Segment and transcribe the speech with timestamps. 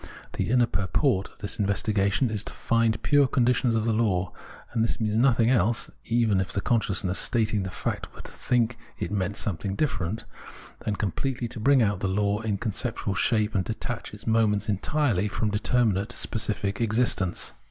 [0.33, 4.31] The inner purport of this investigation is to find pure conditions of the law;
[4.73, 8.79] and this means nothing else (even if the consciousness stating the fact were to think
[8.97, 10.25] it meant something different)
[10.79, 15.27] than completely to bring out the law in conceptual shape and detach its moments entirely
[15.27, 17.51] from determinate specific existence.